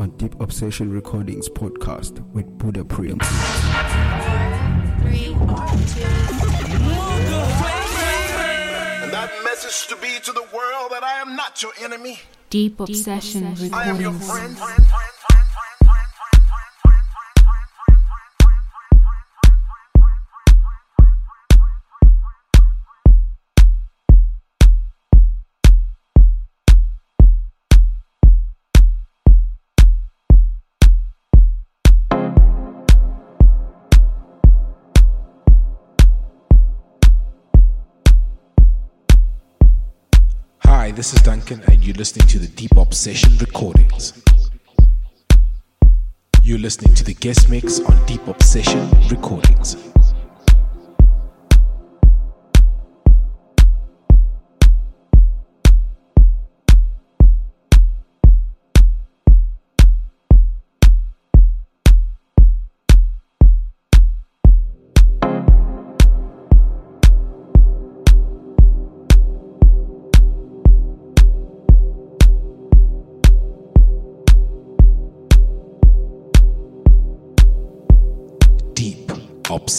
on 0.00 0.10
Deep 0.16 0.40
Obsession 0.40 0.90
Recordings 0.90 1.48
podcast 1.50 2.20
with 2.32 2.46
Buddha 2.56 2.84
Priam. 2.86 3.18
And 9.02 9.12
that 9.12 9.30
message 9.44 9.86
to 9.88 9.96
be 9.96 10.18
to 10.24 10.32
the 10.32 10.46
world 10.54 10.90
that 10.90 11.02
I 11.02 11.20
am 11.20 11.36
not 11.36 11.62
your 11.62 11.72
enemy. 11.82 12.18
Deep 12.48 12.80
Obsession 12.80 13.46
I 13.72 13.84
am 13.84 14.00
your 14.00 14.12
Recordings. 14.12 14.30
friend. 14.30 14.56
Hi, 14.58 15.10
this 41.00 41.14
is 41.14 41.22
Duncan, 41.22 41.62
and 41.66 41.82
you're 41.82 41.96
listening 41.96 42.28
to 42.28 42.38
the 42.38 42.46
Deep 42.46 42.76
Obsession 42.76 43.34
Recordings. 43.38 44.22
You're 46.42 46.58
listening 46.58 46.92
to 46.92 47.04
the 47.04 47.14
guest 47.14 47.48
mix 47.48 47.80
on 47.80 48.04
Deep 48.04 48.26
Obsession 48.28 48.86
Recordings. 49.08 49.89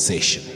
Obsession. 0.02 0.51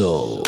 Soul. 0.00 0.39